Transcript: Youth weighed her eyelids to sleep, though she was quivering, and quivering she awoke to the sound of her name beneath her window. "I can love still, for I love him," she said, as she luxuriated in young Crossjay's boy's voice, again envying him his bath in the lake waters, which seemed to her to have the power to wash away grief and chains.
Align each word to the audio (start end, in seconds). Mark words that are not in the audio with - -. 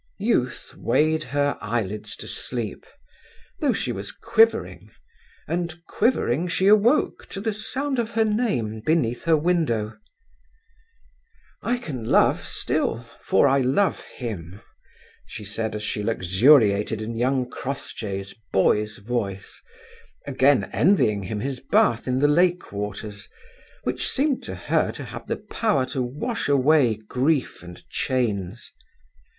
Youth 0.17 0.73
weighed 0.75 1.25
her 1.25 1.59
eyelids 1.61 2.15
to 2.15 2.27
sleep, 2.27 2.87
though 3.59 3.71
she 3.71 3.91
was 3.91 4.11
quivering, 4.11 4.89
and 5.47 5.79
quivering 5.87 6.47
she 6.47 6.65
awoke 6.65 7.27
to 7.29 7.39
the 7.39 7.53
sound 7.53 7.99
of 7.99 8.09
her 8.13 8.25
name 8.25 8.81
beneath 8.83 9.25
her 9.25 9.37
window. 9.37 9.95
"I 11.61 11.77
can 11.77 12.05
love 12.09 12.43
still, 12.43 13.01
for 13.21 13.47
I 13.47 13.59
love 13.59 14.03
him," 14.03 14.59
she 15.27 15.45
said, 15.45 15.75
as 15.75 15.83
she 15.83 16.01
luxuriated 16.01 16.99
in 16.99 17.15
young 17.15 17.47
Crossjay's 17.47 18.33
boy's 18.51 18.97
voice, 18.97 19.61
again 20.25 20.63
envying 20.73 21.21
him 21.21 21.41
his 21.41 21.59
bath 21.59 22.07
in 22.07 22.17
the 22.17 22.27
lake 22.27 22.71
waters, 22.71 23.29
which 23.83 24.09
seemed 24.09 24.41
to 24.45 24.55
her 24.55 24.91
to 24.93 25.03
have 25.03 25.27
the 25.27 25.37
power 25.37 25.85
to 25.93 26.01
wash 26.01 26.49
away 26.49 26.95
grief 26.95 27.61
and 27.61 27.87
chains. 27.89 28.73